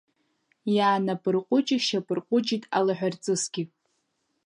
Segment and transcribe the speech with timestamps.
[0.75, 3.63] Иаанапырҟәыҷы шьапырҟәыҷит Алаҳәарҵысгьы.